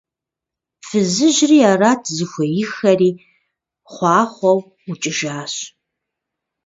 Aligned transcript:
Фызыжьри 0.85 1.59
арат 1.71 2.01
зыхуеиххэри, 2.15 3.11
хъуахъуэу 3.91 4.59
ӀукӀыжащ. 4.83 5.53